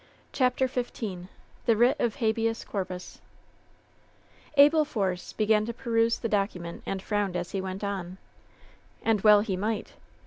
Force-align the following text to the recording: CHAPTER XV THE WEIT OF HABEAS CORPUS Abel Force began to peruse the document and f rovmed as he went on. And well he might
CHAPTER 0.33 0.65
XV 0.67 1.27
THE 1.67 1.77
WEIT 1.77 1.97
OF 1.99 2.15
HABEAS 2.15 2.65
CORPUS 2.65 3.21
Abel 4.57 4.83
Force 4.83 5.31
began 5.33 5.67
to 5.67 5.75
peruse 5.75 6.17
the 6.17 6.27
document 6.27 6.81
and 6.87 7.01
f 7.01 7.09
rovmed 7.11 7.35
as 7.35 7.51
he 7.51 7.61
went 7.61 7.83
on. 7.83 8.17
And 9.03 9.21
well 9.21 9.41
he 9.41 9.55
might 9.55 9.93